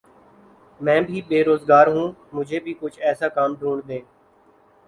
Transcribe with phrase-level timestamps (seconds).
[0.81, 4.01] میں بھی بے روزگار ہوں مجھے بھی کچھ ایسا کام ڈھونڈ دیں